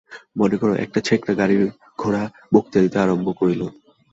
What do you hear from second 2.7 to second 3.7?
দিতে আরম্ভ করিল।